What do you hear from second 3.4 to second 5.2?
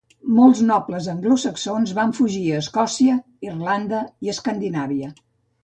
Irlanda i Escandinàvia.